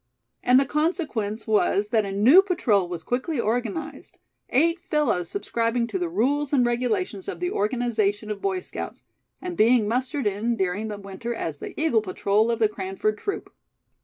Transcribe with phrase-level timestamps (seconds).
[0.41, 4.17] And the consequence was that a new patrol was quickly organized,
[4.49, 9.03] eight fellows subscribing to the rules and regulations of the organization of Boy Scouts,
[9.43, 13.53] and being mustered in during the winter as the Eagle Patrol of the Cranford Troop.